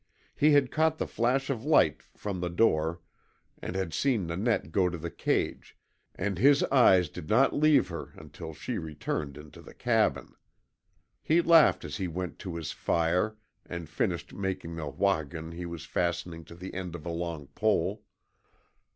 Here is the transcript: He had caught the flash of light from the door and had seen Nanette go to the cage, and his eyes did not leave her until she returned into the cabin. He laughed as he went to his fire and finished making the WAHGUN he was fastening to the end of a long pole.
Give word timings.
He 0.35 0.53
had 0.53 0.71
caught 0.71 0.97
the 0.97 1.05
flash 1.05 1.51
of 1.51 1.63
light 1.63 2.01
from 2.15 2.39
the 2.39 2.49
door 2.49 3.01
and 3.61 3.75
had 3.75 3.93
seen 3.93 4.25
Nanette 4.25 4.71
go 4.71 4.89
to 4.89 4.97
the 4.97 5.11
cage, 5.11 5.77
and 6.15 6.39
his 6.39 6.63
eyes 6.71 7.07
did 7.07 7.29
not 7.29 7.53
leave 7.53 7.89
her 7.89 8.11
until 8.15 8.51
she 8.51 8.79
returned 8.79 9.37
into 9.37 9.61
the 9.61 9.75
cabin. 9.75 10.33
He 11.21 11.39
laughed 11.39 11.85
as 11.85 11.97
he 11.97 12.07
went 12.07 12.39
to 12.39 12.55
his 12.55 12.71
fire 12.71 13.37
and 13.63 13.87
finished 13.87 14.33
making 14.33 14.75
the 14.75 14.87
WAHGUN 14.87 15.51
he 15.51 15.67
was 15.67 15.85
fastening 15.85 16.45
to 16.45 16.55
the 16.55 16.73
end 16.73 16.95
of 16.95 17.05
a 17.05 17.09
long 17.09 17.45
pole. 17.49 18.01